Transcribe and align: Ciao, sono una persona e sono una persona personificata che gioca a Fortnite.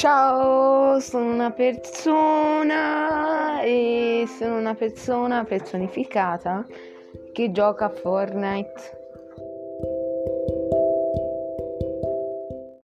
Ciao, 0.00 0.98
sono 0.98 1.30
una 1.30 1.50
persona 1.50 3.60
e 3.60 4.24
sono 4.38 4.56
una 4.56 4.74
persona 4.74 5.44
personificata 5.44 6.64
che 7.34 7.50
gioca 7.50 7.84
a 7.84 7.90
Fortnite. 7.90 8.99